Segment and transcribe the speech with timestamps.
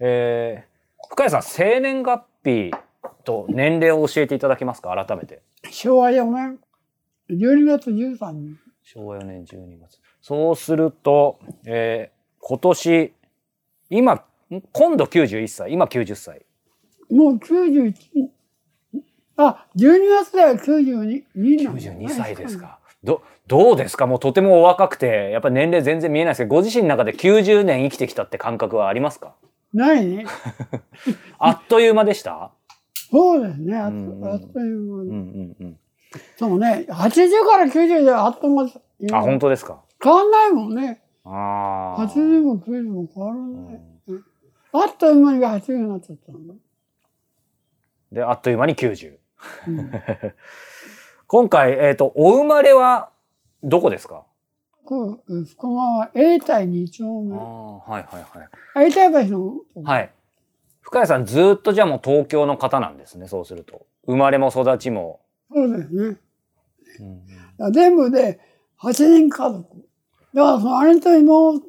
[0.00, 2.70] えー、深谷さん、生年月日
[3.24, 4.94] と年齢を教えていただけますか？
[5.06, 5.42] 改めて。
[5.70, 6.58] 昭和4年、
[7.30, 8.56] 12月13日。
[8.82, 10.00] 昭和4年12月。
[10.20, 13.12] そうすると、えー、今年、
[13.90, 14.24] 今、
[14.72, 16.44] 今度91歳、今90歳。
[17.10, 17.94] もう91、
[19.36, 22.78] あ、12月では92なんだ、ね、92歳ですか。
[23.04, 24.06] ど、どうですか？
[24.06, 29.34] もうとてもお若くて、やっぱり年齢全然見えないですけど、ご自身の中で90年生きてきたって感覚はありますか？
[29.72, 30.26] ないね。
[31.38, 32.52] あっという間でした？
[33.10, 33.76] そうですね。
[33.76, 35.10] あっ,、という間で。
[35.10, 35.78] うんうんうん。
[36.36, 36.86] そうね。
[36.88, 39.18] 80から90であっという間。
[39.18, 39.82] あ、本当ですか？
[40.02, 41.02] 変わんないもんね。
[41.24, 42.08] ああ。
[42.08, 43.74] 80も90も変わらない。
[44.08, 44.24] うん
[44.72, 46.38] あっという間に80になっちゃったの。
[48.12, 49.16] で、あっという間に90。
[49.68, 49.90] うん
[51.28, 53.10] 今回、えっ、と、お生まれは
[53.62, 54.24] どこですか？
[54.86, 57.36] こう福川永代2丁あ目。
[57.36, 58.92] あ、はいはいはい。
[58.92, 59.84] 永代橋の。
[59.84, 60.12] はい。
[60.80, 63.84] 深谷さんずーっとじゃあもう東京の方なんですね、そうすると。
[64.06, 65.20] 生まれも育ちも。
[65.52, 66.16] そうですね。
[67.58, 68.40] うん全部で
[68.80, 69.64] 8人家族。
[70.34, 71.60] だからその姉と妹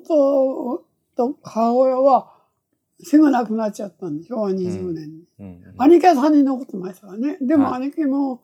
[1.16, 2.34] と母親は
[3.02, 5.24] すぐ亡くなっちゃったんで、昭和20年に。
[5.40, 7.38] うんうん兄貴は3人残ってましたからね。
[7.42, 8.42] でもはい兄貴も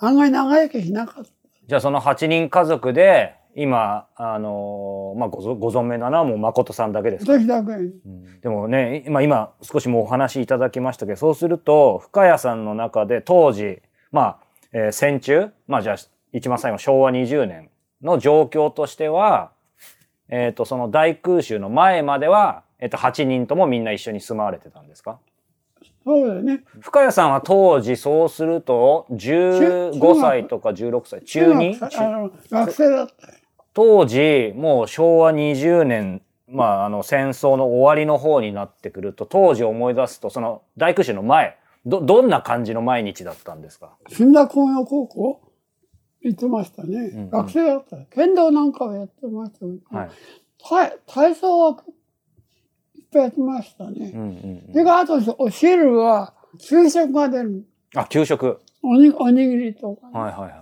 [0.00, 1.30] 案外長生きしなかった。
[1.68, 7.90] じゃあその8人家族で、今、あのーまあごぞご存命なのはもう誠さんだけですか、私だけに。
[8.04, 13.80] うんでもね、今、今少しもうお話しいただきましたけど、そうすると、深谷さんの中で当時、
[14.12, 14.38] まあ、
[14.72, 15.96] えー戦中、まあじゃあ
[16.32, 17.70] 一番最後昭和20年
[18.02, 19.52] の状況としては、
[20.28, 25.18] えっ、と、その大空襲の前までは、えっ、と、8人ともみんな一緒に住まわれてたんですか？
[26.04, 26.60] そうだよね。
[26.80, 31.78] 深谷さんは当時そうすると、15歳とか16歳、中 2?
[31.80, 33.32] 学あの学生だったよ。
[33.76, 43.90] 当時、もう昭和20年、まあ、あの、戦争の終わりの方になってくると、当時思い出すと、その大空襲の前、ど、どんな感じの毎日だったんですか？
[44.08, 45.40] 新田工業高校
[46.22, 47.08] 行ってましたね。
[47.10, 48.06] んうん学生だったよ。
[48.10, 50.08] 剣道なんかをやってましたけど、はい。
[50.58, 51.70] 体体操は
[52.96, 54.12] いっぱいやってましたね。
[54.14, 56.32] うんうんそれからあとお昼は
[56.66, 57.48] 給食が出る。
[57.50, 57.64] うん。
[57.94, 58.58] あ、給食。
[58.82, 60.52] おにおにぎりとか、はいはいはい。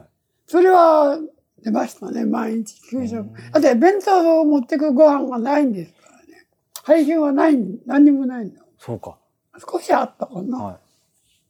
[0.48, 1.16] それは
[1.64, 3.26] 出ましたね、毎日給食。
[3.52, 6.46] だって弁当を持ってくご飯がないんですからね。
[6.82, 8.60] 配給はないん、何にもないんだ。
[8.78, 9.16] そうか。
[9.58, 10.58] 少しあったかな。
[10.58, 10.76] はい。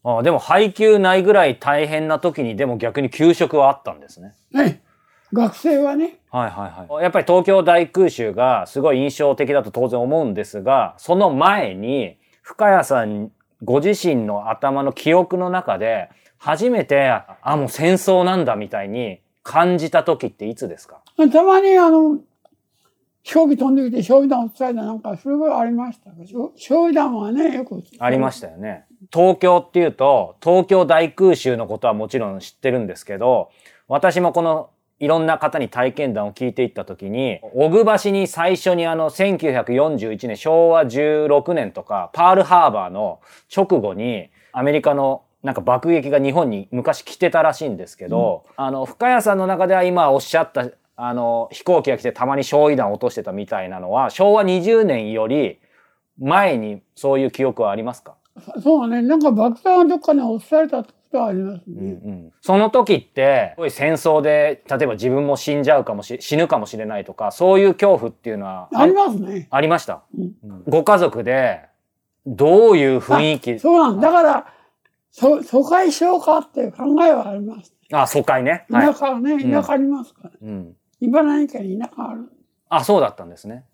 [0.07, 4.35] あでも配給ないぐらい大変な時に、でも逆に給食はあったんですね。
[4.53, 4.83] ね。
[5.33, 6.21] 学生はね。
[6.31, 7.03] はいはいはい。
[7.03, 13.33] やっぱり東京大空襲がすごい印象的だと当然思うんですが、その前に深谷さん
[13.65, 21.03] ご自身の頭の記憶の中で初めて、あ、もう戦争なんだみたいに感じた時っていつですか？
[21.33, 22.19] たまにあの、
[23.23, 27.83] 飛行機飛んできて焼夷弾落とされたなんか、それぐらいありましたけど、焼夷弾はね、よく。
[27.99, 28.85] ありましたよね。
[29.13, 33.51] 東京っていうと、東京大空襲のことはもちろん知ってるんですけど、
[33.89, 43.21] 私もこのいろんな方に体験談を聞いていったときに、小具橋に最初にあの1941年、昭和16年とか、パールハーバーの
[43.55, 55.61] 直後に、アメリカのなんか爆撃が日本に昔来てたらしいんですけど、あの、深谷さんの中では今おっしゃった、あの、飛行機が来てたまに焼夷弾を落としてたみたいなのは、昭和20年より
[56.19, 58.15] 前にそういう記憶はありますか？
[58.63, 62.01] そうね、なんか爆弾がどっかに落とされたことはありますうんね。
[62.05, 69.47] うんその時って、すごい戦争で、例えば自分も死んじゃうかもし、死ぬかもしれないとか、そういう恐怖っていうのはありますね。
[69.51, 70.33] ありました、うん
[70.67, 71.61] ご家族で、
[72.27, 73.59] どういう雰囲気？
[73.59, 74.11] そうなんだ。
[74.11, 74.54] だから、
[75.17, 77.73] そ疎開しようかっていう考えはあります。
[77.93, 78.67] あ、疎開ね。
[78.69, 80.31] はい田舎はね、うん田舎ありますから。
[80.43, 80.77] うん。
[81.01, 82.33] 茨城県に田舎ある。
[82.69, 83.65] あ、そうだったんですね。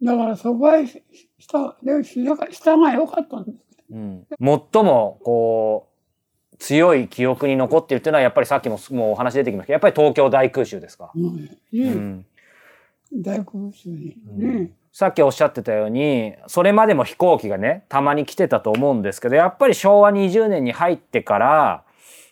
[0.00, 1.02] だから疎開し
[1.40, 3.58] した、でしたが良かったんです。
[3.90, 4.26] うん。
[4.40, 5.88] 最も、こ
[6.52, 11.10] う、強い記憶に残っているっていうのは、やっぱりさっきももうお話出てきましたけど、やっぱり東京大空襲ですか？
[11.16, 12.26] もうね、うん。
[13.12, 14.70] 大空襲にうんね。
[14.98, 21.84] さっきおっしゃってたように、それまでも飛行機がね、たまに来てたと思うんですけど、やっぱり昭和20年に入ってから、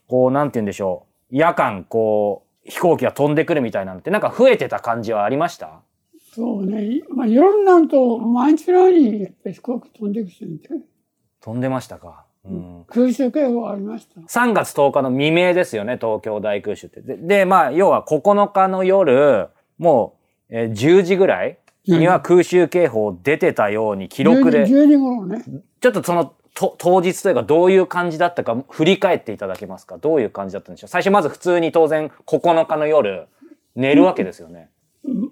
[0.09, 1.37] こう、なんて言うんでしょう。
[1.37, 5.83] 夜間、こう、飛行機が飛んでくるみたいなのって、なんか増えてた感じはありました？
[6.35, 7.03] そうね。
[7.11, 10.69] まあ夜になると毎日のようにやっぱり飛行機飛んできてるんで。
[11.43, 12.25] 飛んでましたか。
[12.47, 12.85] うん。
[12.89, 14.23] 空襲警報ありました。
[14.23, 17.03] 3月10日の未明ですよね、東京大空襲って。
[17.03, 20.17] で、でまあ、要は9日の夜、も
[20.49, 25.45] う、えー10時ぐらいには空襲警報出てたように記録で、10時 ,10 時頃ね。
[25.81, 29.99] ちょっとそのと当日というかどういう感じだったか振り返っていただけますか？
[29.99, 30.89] どういう感じだったんでしょう？
[30.89, 33.27] 最初まず普通に当然9日の夜
[33.75, 34.71] 寝るわけですよね。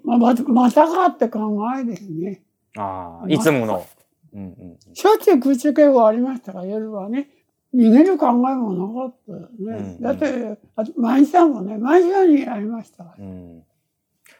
[0.03, 2.41] まあ、またまたかって考えですね。
[2.77, 3.85] ああ、いつもの
[4.33, 7.29] うんうんしょっちゅう空中警報ありましたから、夜はね。
[7.73, 9.95] 逃げる考えもなかったよね。
[9.97, 11.77] うんだって、あ毎日だもんね。
[11.77, 13.25] 毎日にありましたから。
[13.25, 13.63] うん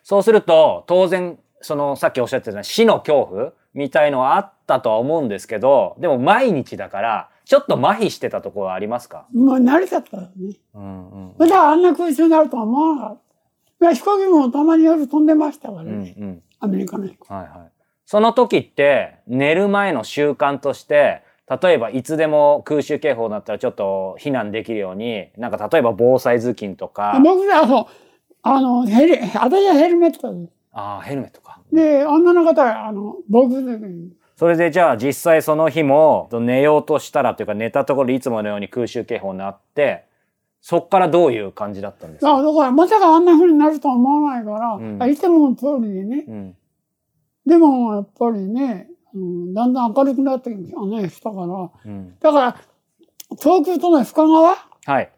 [0.03, 9.25] そうすると、当然、その、さっきおっしゃってた死の恐怖みたいのはあったとは思うんですけど、でも毎日だから、ちょっと麻痺してたところはありますか？
[9.33, 10.55] もう慣れちゃったよね。
[10.75, 13.19] うんうんまだあんな空中になるとは思わなかっ
[13.81, 13.93] た。
[13.93, 16.15] 飛行機もたまに夜飛んでましたからうんね。
[16.17, 16.43] うん。
[16.59, 17.33] アメリカの飛行機。
[17.33, 17.71] はいはい。
[18.05, 21.23] その時って、寝る前の習慣として、
[21.61, 27.85] 例えばいつでも空襲警報になったらちょっと避難できるように、なんか例えば防災頭巾とか、僕ら、そう、
[28.43, 31.59] あの、ヘル、私はヘルメットでああ、ヘルメットか。
[31.71, 40.05] で、女の方は、あの、僕の時に、それでじゃあ実際その日も寝ようとしたらというか寝たところでいつものように空襲警報になって、
[40.59, 42.35] そっからどういう感じだったんですか？
[42.35, 46.25] あだから、まさかあんな風になるとは思わないから、うんあいつもの通りでね。
[46.27, 46.55] うん。
[47.45, 51.69] でも、やっぱりね、うん、だんだん明るくなってきたね、したから。
[51.85, 52.15] うん。
[52.19, 52.57] だから、
[53.39, 54.55] 東京都の深川？
[54.85, 55.11] はい。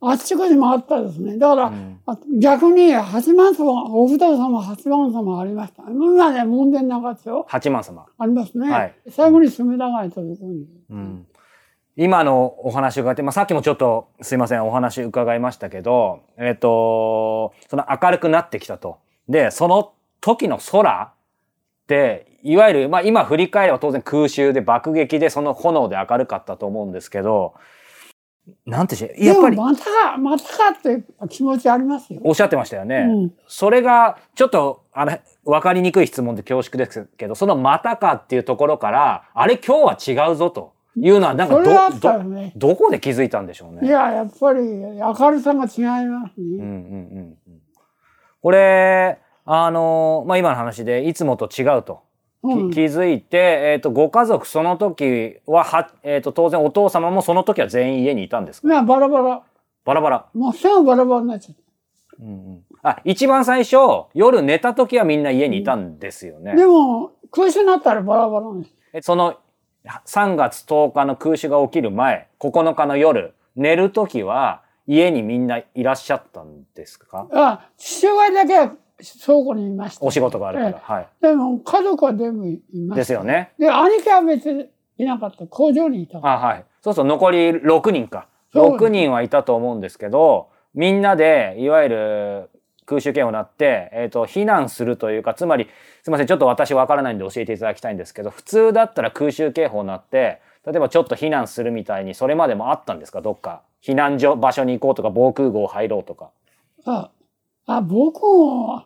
[0.00, 1.38] あっちこっち回ったですね。
[1.38, 5.82] だから、うんあ逆に八幡様、お不動様、八幡様ありました。
[5.90, 7.44] 今ね、門前仲ですよ。
[7.48, 8.06] 八幡様。
[8.16, 8.70] ありますね。
[8.70, 10.66] はい最後に隅田川というふうに。
[10.90, 11.26] うん。
[11.96, 18.98] 今のお話伺って、まあ、さっきもちょっとすいません、お話伺いましたけど、えっ、と、その明るくなってきたと。
[19.28, 21.14] で、その時の空っ
[21.88, 27.54] て、いわゆる、まあ今振り返れば当然空襲で爆撃でその炎で明るかったと思うんですけど、
[28.66, 32.20] なんてしやっぱりまたか、またかって気持ちありますよ。
[32.24, 33.06] おっしゃってましたよね。
[33.08, 42.52] うんそれが、ちょっと、あれ、わかりにくい質問で恐縮ですけど、そのまたかっていうところから、あれ今日は違うぞというのは、なんかど、ったよど、ね。
[42.56, 43.86] どこで気づいたんでしょうね。
[43.86, 46.58] いや、やっぱり明るさが違いますね。
[46.58, 47.62] うんうんうんうん。
[48.42, 52.02] これ、あの、まあ、今の話で、いつもと違うと。
[52.42, 53.36] きうん気づいて、
[53.72, 58.68] えっ、と、ご家族その時は、は、えっ、と、当然お父様もその時は全員家にいたんですか？
[58.68, 59.42] いや、バラバラ。
[59.84, 60.26] バラバラ。
[60.34, 61.62] もうすぐバラバラになっちゃった。
[62.20, 62.64] うんうん。
[62.82, 63.76] あ、一番最初、
[64.14, 66.54] 夜寝た時はみんな家にいたんですよね。
[66.56, 68.74] でも、空襲になったらバラバラなんです。
[68.92, 69.36] えその
[70.06, 77.26] 3月10日の空襲が起きる前、9日の夜、寝る時は家にみんないらっしゃったんですか？
[77.32, 78.72] あ、父親だけは
[79.24, 80.04] 倉庫にいました。
[80.04, 80.70] お仕事があるから。
[80.70, 81.08] えはい。
[81.22, 82.94] えでも、家族は全部いました。
[82.96, 83.52] ですよね。
[83.58, 84.66] で、兄貴は別に
[84.98, 85.46] いなかった。
[85.46, 86.34] 工場にいたから。
[86.34, 86.64] あ、はい。
[86.82, 88.26] そうそう、残り6人か。
[88.52, 92.50] そう6人はいたと思うんですけど、みんなで、いわゆる
[92.86, 95.68] 空襲警報になって、えっ、と、避難するというか、つまり、
[96.02, 103.20] すいません、ちょっと私わからないんで教えていただきたいんですけど、普通だったら空襲警報になって、例えばちょっと避難するみたいに、それまでもあったんですか？
[103.20, 103.62] どっか。
[103.82, 106.30] 避難所、場所に行こうとか、防空壕入ろうとか。
[106.86, 107.10] あ、
[107.66, 108.84] あ、僕も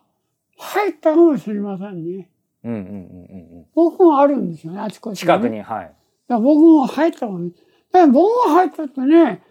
[0.62, 2.30] 入ったかもしれませんね。
[2.64, 3.66] うんうんうんうんうん。
[3.74, 5.16] 僕もあるんですよね、あちこち、ね。
[5.20, 5.92] 近くに、はい。
[6.28, 7.50] だ僕も入ったかも。
[7.92, 9.42] でも僕が入ったってね、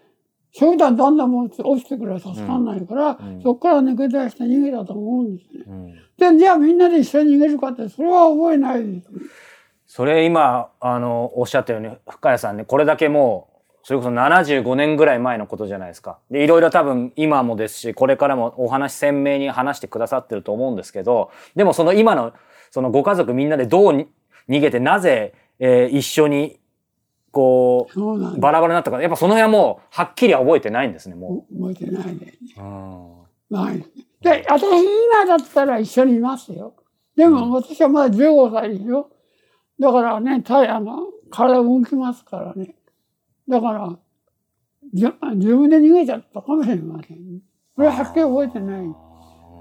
[0.54, 5.64] それだだんだんもう落ちてくれば助かんないから、うんそこから抜け出して逃げたと思うんですね。
[5.66, 9.08] うん、で、じゃあみんなで一緒に逃げるかって、それは覚えないです。
[9.86, 13.51] それ今、あの、おっしゃったように、深谷さんね、これだけもう、
[13.84, 16.18] それこそ75年ぐらい前のことじゃないですか。
[16.30, 22.32] で、いろいろ多分今もですし、これからもお話鮮明に話してくださってると思うんですけど、でもその今の、
[22.70, 24.06] そのご家族みんなでどうに
[24.48, 26.60] 逃げて、なぜ、えー一緒に、
[27.30, 31.54] こう、バラバラになったか、やっぱその辺はもう、はっきりは覚えてないんですね、もす。
[31.58, 32.34] 覚えてないで。
[32.58, 32.60] う。
[32.60, 33.22] うん
[33.52, 33.84] ない
[34.22, 36.74] で私今だったら一緒にいますよ。
[37.16, 39.10] でも私はまだ15歳でしょ。
[39.78, 42.74] だからね、体あの体動きますからね。
[43.48, 43.98] だから、
[44.92, 47.40] じゅ自分で逃げちゃったかもしれません。
[47.76, 48.86] これははっきり覚えてない。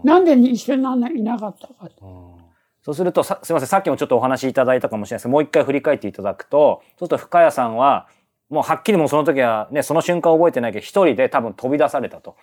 [0.04, 2.40] なんで一緒になんないなかったかと。
[2.82, 8.08] そうするとさ、すみません、さっきもちょっとお話しいただいたかもしれないですもう一回振り返っていただくと、そうすると深谷さんは、
[8.50, 12.36] もうはっきりもうその時はね、その瞬間覚えてないけど、一人で多分飛び出されたと。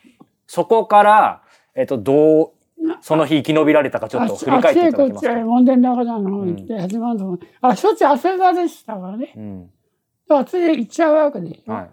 [0.47, 1.43] そこから、
[1.75, 2.51] えっと、どう、
[3.01, 5.39] その日生き延びられたかちょっと振り返っていただけあっちへこっちますか。
[5.39, 9.33] へ門前仲田の方に行って、始まるとあ、しょっちゅう汗座でしたからね。
[9.37, 9.71] うん。
[10.29, 11.73] だからつい行っちゃうわけでしょ？
[11.73, 11.91] はい。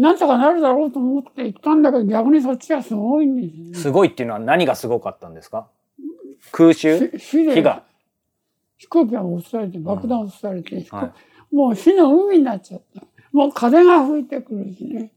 [0.00, 3.74] なんとかなるだろうと思って行ったんだけど、逆にそっちがすごいんですよね。
[3.74, 5.68] すごいっていうのは何がすごかったんですか？
[6.52, 7.12] 空襲？
[7.16, 7.84] 火が？
[8.76, 11.14] 飛行機が落とされて、爆弾落とされて、は
[11.50, 11.54] い。
[11.54, 13.02] もう火の海になっちゃった。
[13.32, 15.12] もう風が吹いてくるしね。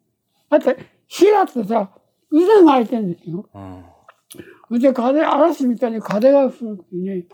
[0.50, 1.90] だって、火だってさ、
[2.32, 3.50] 渦が開いてんですよ。
[4.72, 4.80] うん。
[4.80, 7.26] で風、嵐みたいに風が吹くにね、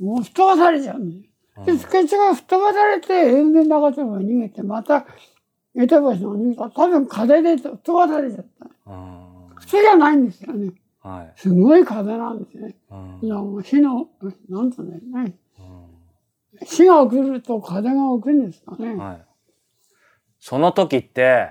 [0.00, 1.31] もう吹っ飛ばされちゃうんですよ。
[1.66, 5.06] で、スケッチが吹っ飛ばされて、永年長丁場に逃げて、また、
[5.74, 6.70] 江戸橋の逃げた。
[6.70, 8.92] 多分風で吹っ飛ばされちゃった。
[8.92, 9.22] うん
[9.54, 10.72] 普通じゃないんですよね。
[11.00, 11.32] はい。
[11.36, 12.74] すごい風なんですね。
[12.90, 14.08] うんもう火の、
[14.48, 18.94] なんとね、ね、うん死が起きると風が起きるんですかね。
[18.96, 19.24] はい。
[20.40, 21.50] その時って、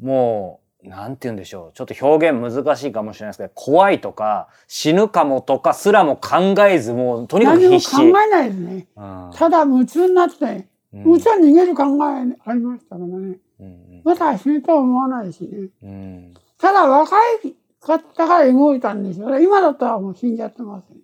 [0.00, 1.76] もう、なんて言うんでしょう。
[1.76, 7.96] ちょっと表現難しいかもしれないですけど、怖いとか、死ぬかもとかすらも考えず、もう、とにかく何も必死。
[7.96, 8.86] 考えないですね。
[8.96, 13.38] うんただ夢中になって、うん夢中に逃げる考えありましたからね。
[13.60, 15.68] うんまた死ぬとは思わないしね。
[15.82, 19.38] うんただ若いかったから動いたんですよ。
[19.40, 20.96] 今だったらもう死んじゃってます、ね。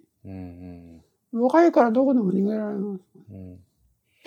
[1.33, 3.01] うん若いからどこでも逃げられます。
[3.31, 3.59] うん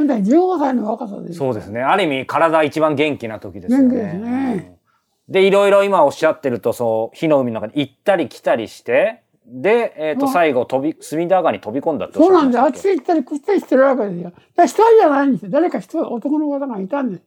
[0.07, 1.35] だって15歳の若さです。
[1.35, 1.81] そうですね。
[1.81, 3.83] ある意味、体一番元気な時ですよね。
[3.83, 4.80] 元気ですねうん
[5.29, 12.59] で、いろいろ今おっしゃってると、そう、火の海の中に行ったり来たりして、で、えっ、と、うん最後、飛び、隅田川に飛び込んだってそうなんです。
[12.59, 14.33] あっち行ったりこっち行ってるわけですよ。
[14.57, 15.51] 一人じゃないんですよ。
[15.51, 17.23] 誰か一人、男の方がいたんです。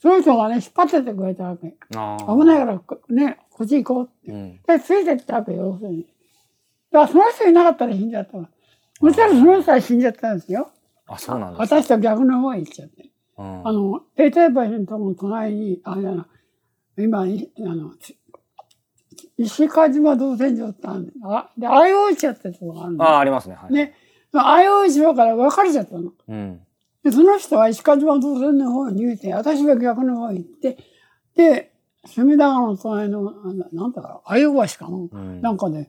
[0.00, 1.76] その人がね、引っ張ってってくれたわけ。
[1.90, 4.32] 危ないからこ、ね、こっち行こうって。
[4.32, 4.60] うん。
[4.66, 6.06] で、ついてったわけよ、要するに。
[6.90, 8.48] だからその人いなかったら死んじゃったわ。
[9.00, 10.70] そしたらその人は死んじゃったんですよ。
[11.06, 11.76] あ、そうなんですか。
[11.82, 13.10] 私と逆の方へ行っちゃって。
[13.38, 16.26] うんあの、永定橋のとこの隣に、あれだな、
[16.98, 18.18] 今、いあの、ち
[19.38, 23.54] 石川島造船所ってあるんで、あ、で、相生市ってとこがあるんであー、ありますね。
[23.54, 23.72] はい。
[23.72, 23.94] ね。
[24.32, 26.12] 相生島から分かれちゃったの。
[26.28, 26.60] うん。
[27.02, 30.78] で、その人は石川島造船の方に逃げて、私は逆の方に行って、
[31.34, 31.72] で、
[32.06, 33.32] 隅田川の隣の、
[33.72, 35.88] なんだかな、相生橋かの、うんなんかで、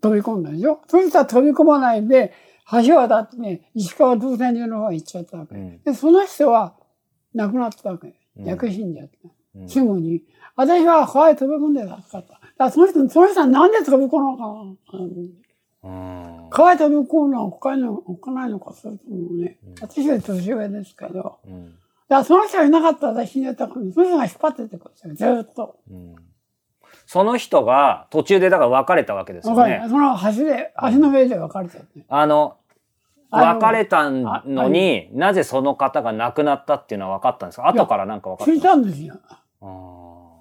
[0.00, 2.32] 飛び込んだでしょそしたら飛び込まないで、
[2.84, 5.54] 橋渡ってね、石川造船所の方へ行っちゃったわけ。
[5.54, 6.74] うんで、その人は
[7.34, 8.08] 亡くなったわけ。
[8.36, 9.14] うん逆死んじゃった。
[9.24, 9.30] うん
[9.66, 10.22] すぐに。
[10.56, 12.40] 私は川へ飛び込んでなかった。
[12.58, 15.88] だその人、その人はなんで飛び込むのかなう
[16.46, 16.50] ん。
[16.50, 21.14] 川へ飛び込むのは他に他ないのか、それともね、私より年上ですけど。
[21.14, 21.74] だかうん。
[22.08, 25.76] らその人がいなかったら私死んじゃったから、その人が引っ張ってってくるんですよ、ずーっと。
[25.90, 26.16] うん
[27.04, 29.84] その人が途中でだから別れたわけですよね。
[29.88, 32.04] その橋で、橋の上で別れちゃって。
[32.08, 32.56] あの、
[33.30, 37.68] 別れたのになぜその方が亡くなったっていうのは分かったんですか？
[37.68, 39.14] 後からなんか分かった聞いんですかたんですよ。
[39.62, 40.32] あ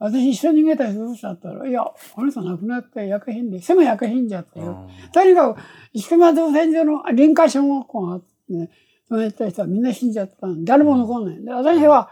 [0.00, 4.88] 私一緒に逃げた人どうしたったら、いや、あの人亡くなって薬品で、すぐ薬品じゃってーよ。
[5.12, 5.60] とにかく、
[5.92, 8.70] 石熊造船所の臨海小学校があってね、
[9.08, 11.44] その行った人はみんな死んじゃったんで誰も残んない。
[11.44, 12.10] で、私は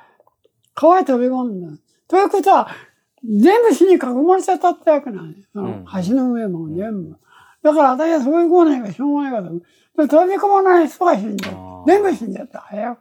[0.75, 1.69] 川へ飛び込んだ。
[2.09, 2.69] ということは、
[3.25, 5.51] 全部死に囲まれちゃったってわけなんです。
[5.53, 7.17] そのうん橋の上も全部。
[7.63, 9.51] だから私はそういう来ないからしょうがないから。
[9.51, 11.87] で飛び込まない人が死んじゃあうー。
[11.87, 12.61] 全部死んじゃった。
[12.61, 12.99] 早く。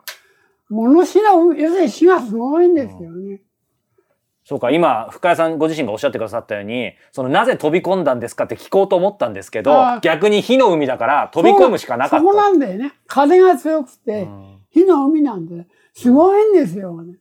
[0.70, 3.42] 物死の、要するに死がすごいんですよね。
[4.44, 12.24] そうか、今、深谷さんご自身がおっしゃってくださったように、そのなぜ飛び込んだんですかって聞こうと思ったんですけど逆に火の海だから飛び込むしかなかった。
[12.24, 12.94] そこなんだよね。
[13.08, 17.16] 風が強くて、うん火の海なんで、すごいんですよ、ね。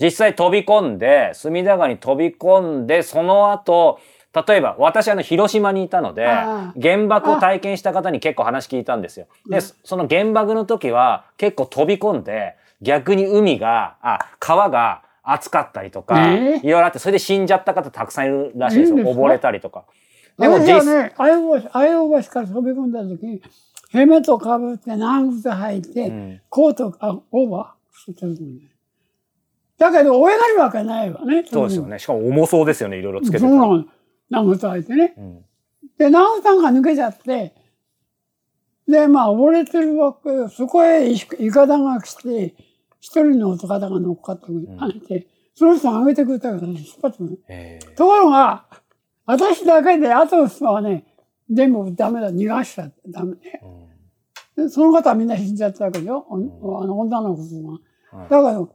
[0.00, 4.00] 実際飛び込んで、隅田川に飛び込んで、その後、
[4.34, 9.26] 例えば、私あの、広島にいたのであ、原爆を体験した方に結構話聞いたんですよ。
[9.48, 18.98] で、その原爆の時は結構飛び込んで、逆に海が、あ、川が熱かったりとか、えいろいろあって、それで死んじゃった方たくさんいるらしいですよ。
[18.98, 19.84] 溺れたりとか。
[20.38, 23.40] でも実私はね、あや橋、あや橋から飛び込んだ時に、
[23.90, 28.66] ヘルメットをかぶって長靴履いて、んコート、あ、オーバーしてるんで。
[29.78, 31.44] だけど、泳げるわけないわね。
[31.46, 31.98] そうですよね。
[31.98, 33.38] しかも重そうですよね、いろいろつけて。
[33.38, 33.84] そうなの。
[34.34, 35.14] 長靴履いてね。
[35.16, 35.44] うん
[35.98, 37.54] で、長靴が抜けちゃって、
[38.88, 40.48] で、まあ、溺れてるわけよ。
[40.48, 42.54] そこへいいかだが来て、
[43.00, 47.42] 一人の男方が乗っかってくれて、その人が上げてくれたから、引っ張ってくる。
[47.48, 48.66] えーところが、
[49.24, 51.04] 私だけで、後の人はね、
[51.50, 53.62] 全部ダメだ、逃がしちゃってダメね。
[54.56, 56.26] でその方はみんな死んじゃったわけよ。
[56.28, 57.72] おあの女の子が。
[57.72, 58.74] はいだけど、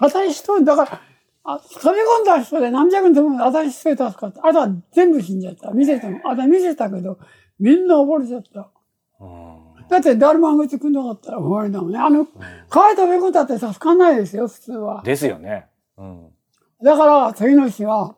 [0.00, 1.00] 私一人、だから、
[1.44, 4.46] あ飛び込んだ人で何百人とも私一人助かった。
[4.46, 5.70] あとは全部死んじゃった。
[5.70, 6.20] 見せても。
[6.24, 7.18] あとは見せたけど、
[7.58, 8.70] みんな溺れちゃった。
[9.20, 11.98] うんだって誰も上げてくんなかったら終わりだもんね。
[11.98, 12.26] あの、
[12.70, 15.02] 川へ飛び込んだって助かんないですよ、普通は。
[15.04, 15.66] ですよね。
[15.98, 16.30] うん。
[16.82, 18.16] だから、次の日は、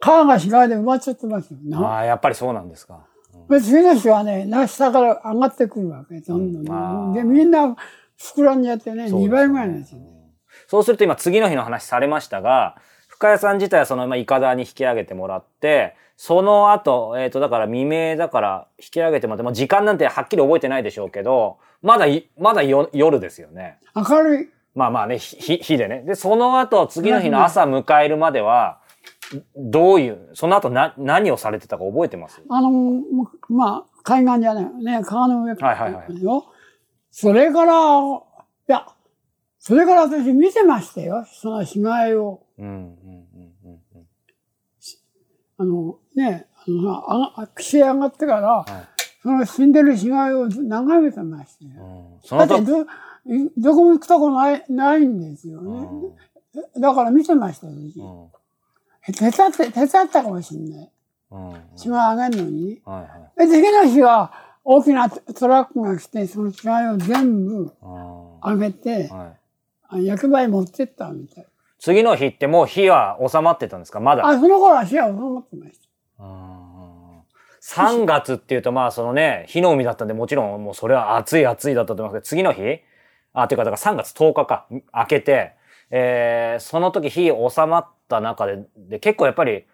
[0.00, 1.58] 川が被害で埋まっちゃってますよ。
[1.62, 3.06] なああ、やっぱりそうなんですか。
[3.48, 6.20] で次の日はね、な下から上がってくるわけ。
[6.20, 7.12] どんどんどん。
[7.12, 7.76] で、みんな
[8.18, 10.00] 膨らんじゃってね、2ね倍ぐらいなんですよ。
[10.72, 12.76] そうすると今次の日の話されましたが、
[13.06, 23.80] 深谷さん自体はその、まあ、イカダに引き上げてもらって、その後、えっ、と、だから未明だから引き上げてもらって、まあ、時間なんてはっきり覚えてないでしょうけど、まだい、まだよ夜ですよね。
[23.94, 24.48] 明るい。
[24.74, 26.04] まあまあね、ひ、日でね。
[26.06, 28.78] で、その後、次の日の朝迎えるまでは、
[29.54, 32.40] どういう、その後な、何をされてたか覚えてます？
[32.48, 35.76] あの、もうまあ、海岸じゃないよね、川の上から。
[35.76, 36.46] はいはいはいよ。
[37.10, 38.86] それから、いや、
[39.64, 42.42] それから私見てましたよ、その被害を。
[45.56, 48.72] あの、ね、あの、あが、岸へ上がってから、はい
[49.22, 51.70] その死んでる死骸を眺めてましたよ。
[51.80, 52.84] うんそだってど、
[53.56, 55.80] どこも行くとこない、ないんですようね。
[56.78, 57.72] んだから見てましたよ。
[57.72, 60.90] うん手伝って、手伝ったかもしんない。
[61.30, 62.82] うんうん死骸あげるのに。
[62.84, 64.32] はいはいで、次の日は
[64.64, 69.41] 大きなトラックが来て、その死骸を全部ああげてー、はい
[69.92, 71.46] あ役場に持ってったみたい。
[71.78, 74.00] 次の日ってもう火は収まってたんですか？
[74.00, 74.26] まだ。
[74.26, 75.78] あ、その頃は死は収まってまし
[76.18, 76.24] た。
[76.24, 76.52] うん
[77.64, 82.80] 3月っていうとまあそのね、火の海だったんでもちろんもうそれは暑い暑いだったと思いますけど、次の日？
[83.34, 85.52] あ、っていうかだから3月10日か、明けて、
[85.90, 89.64] えー、その時火収まった中で、で結構やっぱり、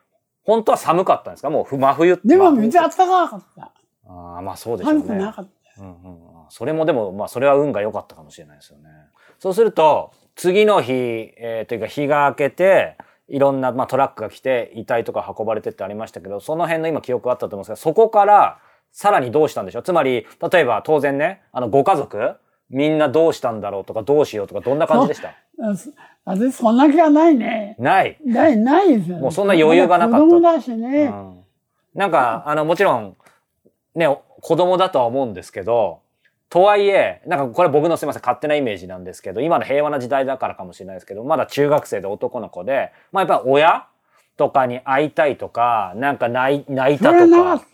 [0.44, 1.48] 本当は寒かったんですか？
[1.50, 2.28] もうふ真冬って。
[2.28, 3.72] でも真冬水暖かかった。
[4.06, 5.00] ああ、まあそうでしょうね。
[5.00, 5.82] 寒くなかった。
[5.82, 8.88] うんうんうんそれもでも、まあそれは運が良かったかもしれないですよね。
[9.38, 12.96] そうすると、次の日、えーというか日が明けて、
[13.28, 18.58] いろんな、まあ、トラックが来て、遺体とか運ばれてってありましたけど、その辺の今記憶あったと思うんですが、そこから、
[18.90, 19.82] さらにどうしたんでしょう？
[19.82, 22.36] つまり、例えば当然ね、あの、ご家族
[22.70, 25.34] みんなどうしたんだろうとか、どうしようとか、どんな感じでした？
[26.24, 27.76] 私、そんな気がないね。
[27.78, 28.16] ない？
[28.24, 29.18] ない、ないですよ。
[29.18, 31.06] もうそんな余裕がなかった子供だしうね。
[31.08, 31.44] ん
[31.94, 33.16] なんか、あの、もちろん、
[33.94, 34.06] ね、
[34.40, 36.00] 子供だとは思うんですけど、
[36.50, 43.86] とはいえ、なんかこれ僕のすいません、勝手なイメージなんですけど、今の平和な時代だからかもしれないですけど、まだ中学生で男の子で、まあやっぱ親
[44.36, 47.70] とかに会いたいとか、なんか泣い泣いたとそれはなかかっ、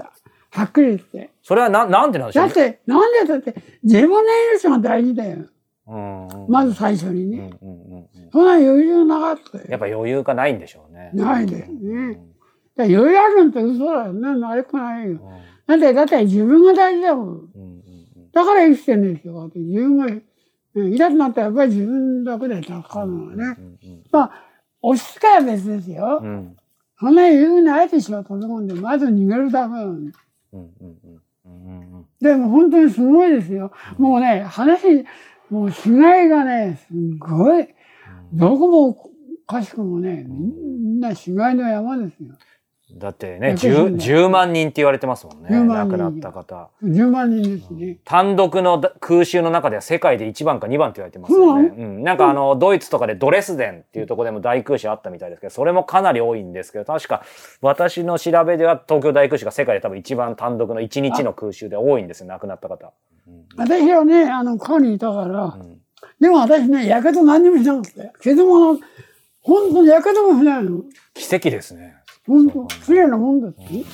[0.51, 0.61] た。
[0.61, 1.31] はっきり言って。
[1.43, 5.39] それはな、なんでなんでしょうだって、なんでだって、自分の命が大事だよ。
[5.87, 7.51] うんうんまず最初にうんね。
[7.63, 9.65] うんうんうんそんな余裕なかったよ。
[9.69, 11.11] やっぱ余裕がないんでしょうね。
[11.15, 12.35] ないですねうん
[12.77, 14.47] 余裕あるなんて嘘だよね。
[14.47, 15.11] 悪くないよ。
[15.11, 15.19] うん
[15.67, 17.74] だって、だって自分が大事だもんうん
[18.35, 19.51] だから生きてるんですよ。
[19.55, 20.23] 自分が、うん
[20.77, 23.37] いなくなったらやっぱり自分だけで助かるのはね。
[23.37, 24.33] うんうんまあ、
[24.83, 26.21] 押し付けは別ですよ。
[26.21, 26.57] うんうん
[27.01, 28.75] そんな余裕ないでしょ、飛び込んで。
[28.75, 30.13] まず逃げるだけなのに。
[30.53, 33.73] うんうんうんうんうんでも本当にすごいですよ。
[33.99, 35.05] もうね、話、
[35.51, 37.69] もう被害がね、すごい、
[38.33, 39.11] どこも
[39.47, 42.31] かしくもね、みんな被害の山ですよ。
[42.97, 45.49] だってね、やっぱり 10, 10万人って言われてますもんね。
[45.51, 46.71] 10万人亡くなった方。
[46.83, 47.99] 10万人ですね。
[48.05, 51.75] 単独のだ空襲の中では世界で1番か2番って言われてますよね。
[51.77, 52.05] うん。
[52.05, 57.25] なんかあの、ドイツとかでドレスデンっていうところでも大空襲あったみたいですけど、それもかなり多いんですけど、確か
[57.61, 62.93] 私の調べでは東京大空襲が世界で多分一番単独の1日の空襲で多いんですよ、亡くなった方。
[63.57, 65.81] 私はね、あの、川にいたから、ん
[66.21, 68.13] でも私ね、やけど何にもしなかったよ。
[68.23, 68.79] 傷も、
[69.41, 70.83] 本当にやけどもしないの。
[71.15, 71.97] 奇跡ですね。
[72.27, 73.75] 本当、綺麗なもんです？
[73.75, 73.85] よ。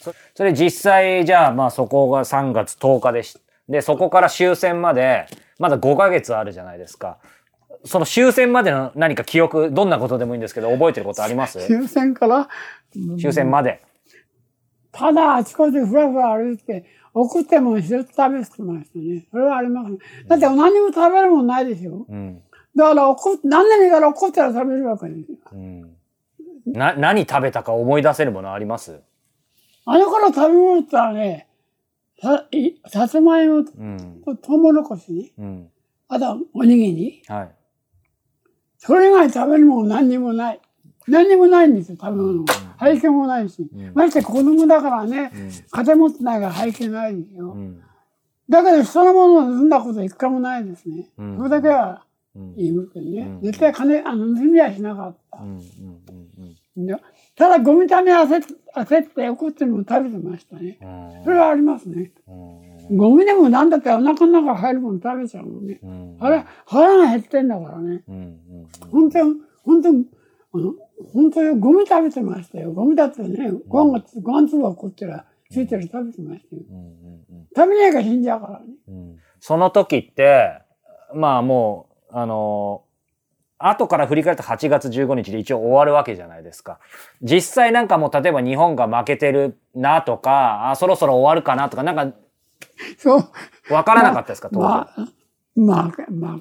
[0.00, 3.38] そそれ実際、じゃあまあそこが3月10日でし
[3.68, 5.26] で、そこから終戦まで、
[5.58, 7.18] まだ5ヶ月あるじゃないですか。
[7.84, 11.64] その終戦までの何か記憶、どんなことでもいいんですけど、覚えてることあります？
[11.66, 12.48] 終戦から、
[13.18, 13.82] 終戦まで。
[14.92, 19.26] ただあちこちふらふら歩いて、送っても一つ食べてましたね。
[19.30, 19.98] それはありますね。
[20.26, 22.06] だって何も食べるもんないでしょ？
[22.08, 22.42] うん。
[22.74, 25.38] だから怒っ、何年目から怒ったら食べるわけですよ。
[25.52, 25.96] うん。
[26.66, 29.00] な、何食べたか思い出せるものあります？
[29.86, 31.48] あの頃食べ物って言ったらね、
[32.20, 34.22] さ、いさつまいもうん。
[34.24, 35.32] とトウモロコシね。
[35.38, 35.68] うん。
[36.08, 37.22] あとはおにぎり。
[37.28, 37.50] はい。
[38.78, 40.60] それ以外食べるもの何にもない。
[41.08, 42.54] 何にもないんですよ、食べ物が。
[42.80, 43.62] 背景もないし。
[43.62, 45.30] んまして子供だからね、ん
[45.70, 47.52] 金持ってないから背景ないですよ。
[47.52, 47.82] うん。
[48.48, 51.08] だけど人のものを盗んだこと一回もないですね。
[51.18, 52.04] うんそれだけは
[52.36, 52.54] うん。
[52.56, 53.22] 言いますけどね。
[53.22, 55.46] うん絶対金、あの、盗みはしなかったう。
[55.46, 55.48] ん。
[55.48, 55.58] うん。
[55.58, 55.64] うん。
[56.06, 56.12] で
[57.36, 60.78] ただ、ゴミため焦っ焦って怒ってるのも食べてましたね。
[60.80, 61.24] うん。
[61.24, 62.12] それはありますね。
[62.28, 62.96] うん。
[62.96, 65.80] ゴミでもなんだってお腹の中入るもの食べちゃうもんね。
[65.82, 66.16] うん。
[66.20, 68.02] あれ、腹が減ってんだからね。
[68.90, 70.06] 本当に、本当に、
[70.52, 70.74] あの、
[71.12, 72.72] 本当にゴミ食べてましたよ。
[72.72, 76.62] ゴミだってね、ご飯が、ご飯粒がこってら、ついてる食べてましたよ。
[77.56, 78.66] 食べないから死んじゃうからね。
[78.88, 80.60] うんその時って、
[81.14, 82.84] まあもう、あの、
[83.62, 86.78] 後から振り返ると8月15日で一応終わるわけじゃないですか。
[87.20, 92.16] 実際なんかもう例えば日本が負けてるなとか、あ、そろそろ終わるかなとか、なんか
[92.98, 93.72] そう。
[93.72, 94.62] わからなかったですか、当時？
[94.62, 96.40] まあ、まあ、ま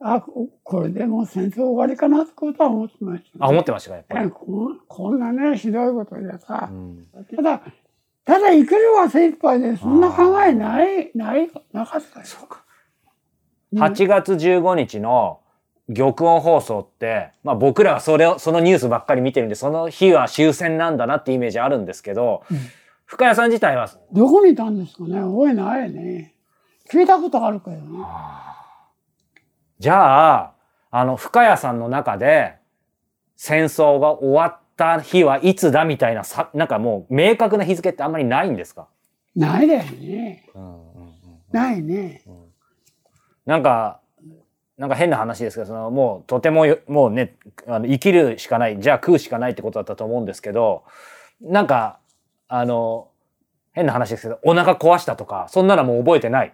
[0.00, 4.26] あ、あ、ここれでもう戦争終わりかなってことは思ってました、あ、思ってましたか、やっぱり？
[4.26, 7.62] えこんこんなね、ひどいことでさ、うんただ、
[8.24, 12.26] ただ生きるは精一杯で、そんな考えない、ない、なかったよ。
[12.26, 12.62] そうか。
[13.74, 15.40] 8月15日の
[15.92, 22.42] 玉音放送って、まあ僕らはそれを、そのニュースばっかり見てるんで、その日は終戦なんだなってイメージあるんですけど、
[23.04, 25.20] 深谷さん自体は、どこにいたんですかね？
[25.20, 26.34] 覚えないね。
[26.90, 27.82] 聞いたことあるけどね。
[29.78, 30.54] じゃあ、
[30.90, 32.56] あの、深谷さんの中で、
[33.36, 38.88] 戦争が終わった日はいつだみたいなさ、なんかもう明確な日付ってあんまりないんですか？
[39.36, 40.48] ないだよね。
[40.54, 41.12] うんうんうん
[41.52, 42.22] ないね。
[43.44, 44.00] なんか、
[44.76, 50.84] なんか変な話ですけど、そのもうとてもよもうね、あの生きるしかない、じゃあ食うしかないってことだったと思うんですけど、
[51.40, 51.98] なんか、
[52.48, 53.08] あの、
[53.72, 56.48] 変な話ですけど、お腹壊したとか、そんなのもう覚えてない？
[56.48, 56.52] っ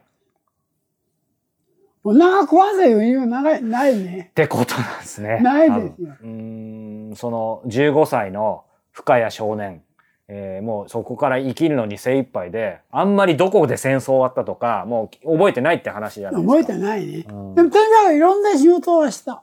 [2.02, 4.33] お腹壊せ余裕ないないね。
[4.35, 5.40] てことなんですね。
[5.40, 9.83] ないですようーん、その15歳の深谷少年、
[10.32, 16.62] えーもうそこから生きるのに精一杯で、あんまりどこで戦争終わったとか、もう覚えてないって話じゃないですか。
[16.62, 17.26] 覚えてないね。
[17.28, 19.42] うんでもとにかくいろんな仕事はした。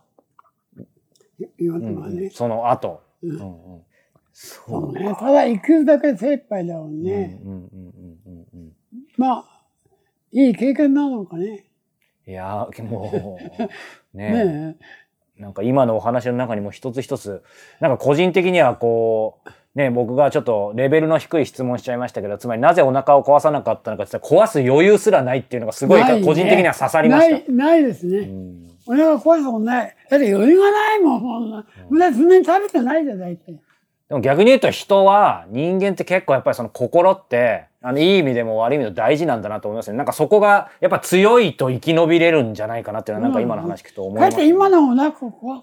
[1.59, 2.29] 今うん。
[2.31, 3.01] その後。
[3.21, 3.81] うんうんうん
[4.31, 5.15] そうね。
[5.19, 7.39] ただ生きるだけで精一杯だもんね。
[7.43, 7.93] うんうんうん
[8.25, 8.71] うんうん
[9.17, 9.45] まあ、
[10.31, 11.65] いい経験なのかね。
[12.27, 13.61] いやーもう
[14.15, 14.77] ねね
[15.37, 17.43] なんか今のお話の中にも一つ一つ
[17.79, 27.31] なんか個人的にはこうね僕がちょっとレベルの低い質問しちゃいましたけどつまりなぜお腹を壊さなかったのかって壊す余裕すらないっていうのがすごいないね個人的には刺さりました。
[27.31, 28.17] ない、ないですね。
[28.19, 29.95] うんお腹壊したことない。
[30.09, 31.57] だって余裕がないもん、そんな。
[31.57, 33.59] だってそんなに食べてないじゃん、大体。
[34.07, 39.97] でも逆に言うと人は人間って結構やっぱりその心ってあのいい意味でも悪い意味でも大事なんだなと思いますね。
[39.97, 45.61] なんかそこがやっぱ強いと生き延びれるんじゃないかなっていうのはなんか今の話聞くと思います、だって今のお腹壊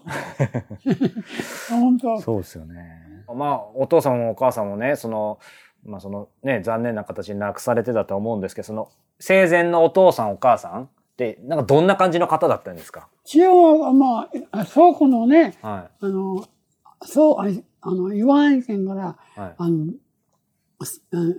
[1.65, 1.73] す。
[1.73, 2.21] 本当。
[2.21, 3.04] そうですよね。
[3.33, 5.39] まあ、お父さんもお母さんもね、その、
[5.85, 13.07] まあそのね、残念な形に亡くされてたと思うんですけど、その、生前のお父さんお母さんって、なんかどんな感じの方だったんですか？
[13.23, 16.45] 一応、まあ、倉庫のね、はあの、
[17.03, 17.47] そう、あ
[17.81, 19.39] あの、岩手県から、い。
[19.39, 19.55] はい。
[19.57, 19.93] あの、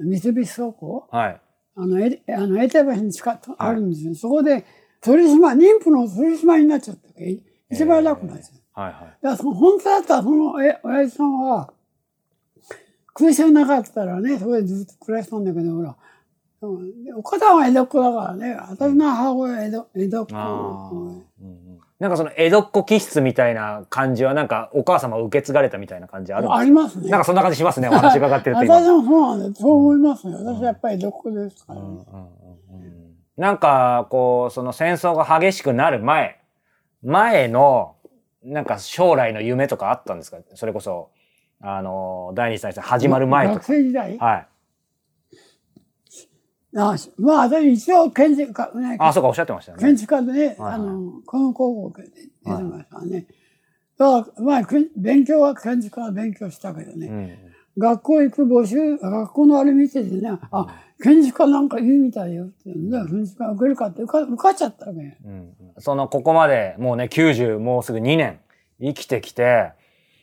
[0.05, 1.09] 三菱倉庫？
[1.11, 1.41] はい。
[1.79, 4.15] あの、え、あの、エテ橋に近くあるんですよ。
[4.15, 4.65] そこで、
[5.03, 7.09] 取締、妊婦の取締になっちゃった
[7.71, 8.61] 一番楽なんですよ。
[8.73, 8.95] はいはい。
[8.95, 11.73] だからその本当だったら、その、え、親父さんは、
[13.19, 15.97] 空襲なかったらね、そこでずっと暮らしたんだけど、ほら、
[17.17, 20.35] お母さんは江戸っ子だからね、私の母親は江戸、江戸っ子。
[21.41, 21.79] うん。
[21.99, 26.57] なんかその江戸っ子気質みたいな感じはなんかお母様受け継がれたみたいな感じあるんですか？
[26.59, 27.09] ありますね。
[27.09, 27.89] なんかそんな感じしますね。
[27.89, 28.75] お 話伺ってると今。
[28.75, 30.33] 私もそうなんで、そう思いますよ。
[30.35, 31.87] 私はやっぱり江戸っ子ですからね。
[31.87, 32.37] うんうんうんうん
[33.39, 36.41] なんか、こう、その戦争が激しくなる前、
[37.03, 37.97] 前の、
[38.43, 40.39] なんか将来の夢とかあったんですか？
[40.55, 41.11] それこそ、
[41.69, 43.67] あの、第二次大戦始まる前と学か。
[43.73, 44.17] 生時代？
[44.19, 44.49] はい。
[46.79, 49.99] あまあ、私一応建築家、ね、あ、そうか、おっしゃってましたよ建ね。
[49.99, 53.27] 築家でね、はいはいあの、この高校で出てましたね。
[53.99, 57.07] だから、まあ、け勉強は建築家は勉強したけどね。
[57.07, 57.33] うん。
[57.79, 60.67] 学校行く募集、学校のあれ見ててね、あ、
[61.03, 62.73] 建築家なんかいいみたいよって。
[62.75, 65.01] じゃあ建築家受けるかって受か受かっちゃったわけ。
[65.25, 68.39] うんその、ここまで、もうね、90、もうすぐ2年、
[68.81, 69.73] 生きてきて、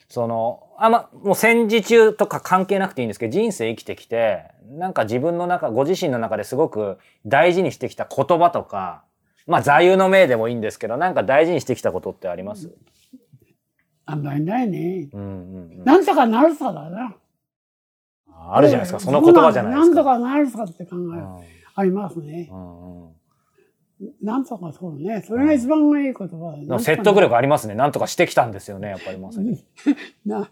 [0.08, 9.04] その、あんま、もう戦時中とか関係なくていいんですけど、人生生きてきて、なんか自分の中、ご自身の中ですごく大事にしてきた言葉とか、
[9.46, 12.72] まあ座右の銘でもいいんですけど、なんか大事にしてきたことってあります？
[14.06, 15.10] あんまりないね。
[15.14, 15.84] うんうんうん。
[15.84, 17.16] なんとかなるさだな。
[18.46, 19.86] あるじゃないですか、その言葉じゃないですか。
[19.86, 21.40] なんとかなるさって考えうん
[21.76, 22.50] ありますね。
[22.52, 23.10] うんうん
[24.22, 25.22] なんとかそうね。
[25.22, 26.26] それが一番いい言葉
[26.68, 27.76] だね説得力ありますね。
[27.76, 29.63] なんとかしてきたんですよね、やっぱりまさに。
[30.26, 30.50] な、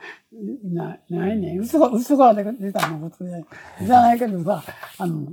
[0.64, 1.58] な、ないね。
[1.58, 3.44] 嘘が、嘘が出たのことで、
[3.82, 4.64] じゃないけどさ、
[4.98, 5.28] あの、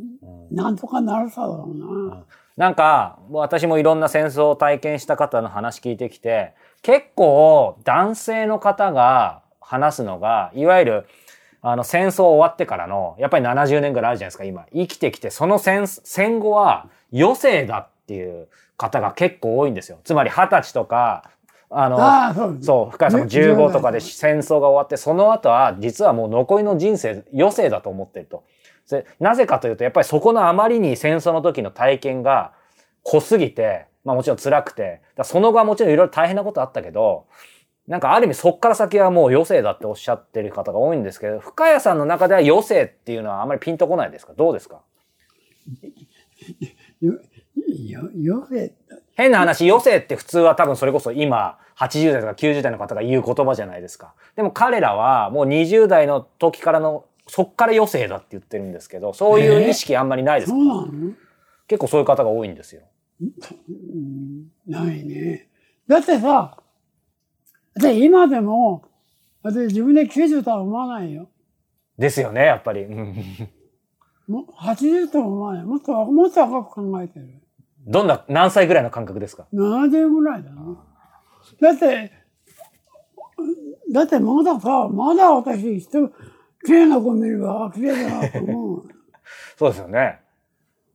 [0.50, 2.24] なんとかなるさだろうな。
[2.56, 11.06] なんか、私もいろんな戦争を体験した方の話聞いてきて、結構男性の方が話すのが、いわゆる、
[11.60, 14.66] あの戦争終わってからの、やっぱり70年ぐらいあるじゃないですか、今。
[14.72, 19.98] 生きてきて、その戦、戦後は余生だっていう方が結構多いんですよ。
[20.04, 21.30] つまり二十歳とか、
[21.70, 22.58] あの、ああ、そう。
[22.62, 28.44] そう、深谷さんも15とかで戦争が終わって、その後は実はもう残りの人生余生だと思ってると。
[28.90, 32.52] でなぜかというと、やっぱりそこのあまりに戦争の時の体験が
[33.02, 37.26] 濃すぎて、まあもちろん辛くて、その後はもちろんいろいろ大変なことあったけど、
[37.86, 44.32] なんかある意味そっから先はもう余生だっておっしゃってる方が多いんですけど、深谷さんの中では余生っていうのはあまりピンとこないですか？
[44.34, 44.80] どうですか？
[47.90, 48.74] よ、よ、よせ、
[49.14, 54.14] 変な話、余生って普通は多分それこそ今、80代とか90代の方が言う言葉じゃないですか。
[54.36, 61.12] でも彼らはもう20代の時からの、そっから余生だって言ってるんですけど、そういう意識あんまりないですか、そうなの？
[61.66, 62.82] 結構そういう方が多いんですよ。
[63.20, 65.48] うんないね。
[65.86, 66.58] だってさ、
[67.74, 68.84] 私今でも、
[69.42, 71.28] 私自分で90とは思わないよ。
[71.96, 72.82] ですよね、やっぱり。
[72.82, 73.48] うん
[74.28, 75.64] もう80とは思わない。
[75.64, 77.40] もっと、もっと若く考えてる。
[77.88, 80.76] どんな、何歳ぐらいの感覚ですか？70ぐらいだな。
[81.60, 82.12] だって、
[83.90, 86.08] だってまださ、まだ私人、
[86.66, 88.88] 綺麗な子見れば、あ綺麗だなと思う。
[89.58, 90.20] そうですよね。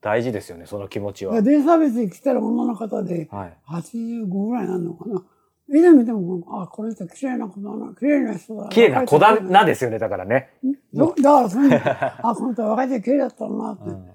[0.02, 1.42] 大事ですよね、その気持ちは。
[1.42, 3.58] デイサービスに来てる女の方で、はい。
[3.68, 5.24] 85ぐらいなのかな。
[5.68, 8.70] 見てみても、あ、この人綺麗な子だな、綺麗な人だ。
[8.70, 9.72] 綺麗な子だなで。
[9.72, 10.50] ですよね、だからね。
[10.94, 13.90] だだからその、 あ、この人若い時綺麗だったなって。
[13.90, 14.06] うん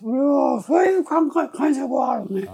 [0.00, 2.48] それは、そういう感覚感触はあるね。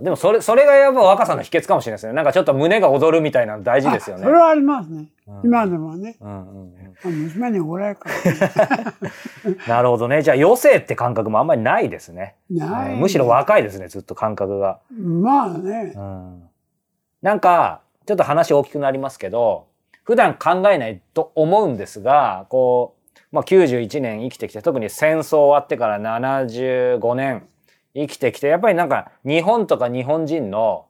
[0.00, 2.14] でもそれ、それがやっぱ若さの秘訣かもしれないですね。
[2.14, 4.22] なんかちょっと胸が躍るみたいなの大事ですよね。
[4.22, 4.98] あそれはありますね。
[4.98, 5.10] うん
[5.44, 6.16] 今でもね。
[6.20, 8.94] うんうんうんあ娘におられるから。
[9.68, 10.22] なるほどね。
[10.22, 12.34] じゃあ余生って感覚もあんまりないですね。
[12.50, 14.80] ないうんむしろ若いですね、ずっと感覚が。
[14.90, 15.92] まあね。
[15.96, 16.42] うん
[17.22, 19.66] なんか、ちょっと話大きくなりますけど、
[20.04, 22.99] 普段考えないと思うんですが、こう、
[23.32, 27.46] まあ、91年生きてきて、特に戦争終わってから75年
[27.94, 30.86] 生きてきて、やっぱりなんか日本とか日本人の、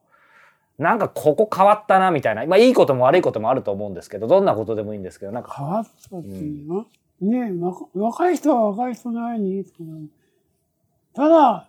[0.79, 6.77] なんかここ変わったなみたいな、まあいいことも悪いこともあると思うんですけど、どんなことでもいいんですけど、なんか、変わったっていうの？
[6.79, 6.85] は、
[7.21, 10.09] ねえ若若い人は若い人なりにいいと思う。
[11.15, 11.67] ただ、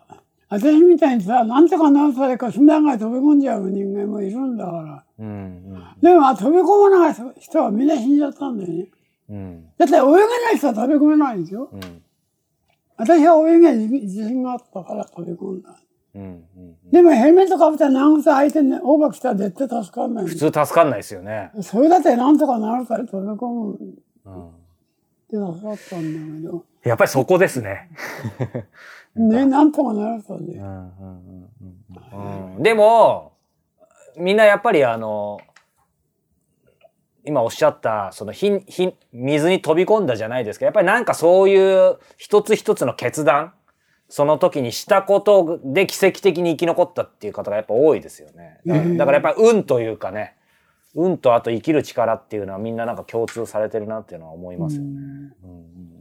[0.48, 5.04] 私みたいにさ、なんとかなるされか砂が飛び込んじゃう人間もいるんだから。
[5.20, 8.88] うん、うん、でも、飛び込まない人はみんな死んじゃったんだよね。
[9.32, 11.70] うん、だって泳げない人は飛び込めないんですよ。
[11.72, 12.04] うん、
[12.98, 15.74] 私は泳げ自信があったから飛び込んだ。
[16.13, 16.91] うん、うん。
[16.91, 21.52] でもヘルメットかぶったら長靴相手にオーバー来たら絶対助かんないん普通助かんないですよね。
[21.62, 23.86] それだってなんとかなるから飛び込むって
[24.26, 24.52] うん
[25.32, 26.65] 助かったんだけど。
[26.84, 27.89] やっぱりそこですね。
[29.15, 30.60] ね、なんとかなるさで。
[32.62, 33.34] でも、
[34.17, 35.39] みんなやっぱりあの、
[37.26, 40.66] 今おっしゃった、そのひん、ひん、水に飛び込んだじゃないですか。
[40.66, 43.54] やっぱりなんかそういう一つ一つの決断、
[44.10, 48.60] その時にしたことで奇跡的に生き残ったっていう方がやっぱ多いですよね。
[48.66, 50.36] だからだからやっぱり運というかね、
[50.96, 54.88] 運とあと生きる力っていうのはみんななんか共通されてるなっていうのは思いますよね。
[54.90, 55.92] うんうんうん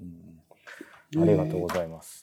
[1.18, 2.22] ありがとうございます。